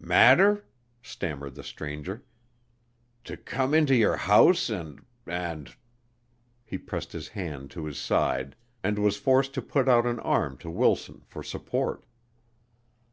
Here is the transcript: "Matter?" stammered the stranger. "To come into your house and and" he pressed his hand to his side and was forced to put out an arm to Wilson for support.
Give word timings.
"Matter?" 0.00 0.64
stammered 1.02 1.54
the 1.54 1.62
stranger. 1.62 2.24
"To 3.22 3.36
come 3.36 3.72
into 3.72 3.94
your 3.94 4.16
house 4.16 4.68
and 4.68 5.04
and" 5.24 5.72
he 6.64 6.78
pressed 6.78 7.12
his 7.12 7.28
hand 7.28 7.70
to 7.70 7.84
his 7.84 7.96
side 7.96 8.56
and 8.82 8.98
was 8.98 9.16
forced 9.18 9.54
to 9.54 9.62
put 9.62 9.88
out 9.88 10.04
an 10.04 10.18
arm 10.18 10.58
to 10.58 10.68
Wilson 10.68 11.22
for 11.28 11.44
support. 11.44 12.04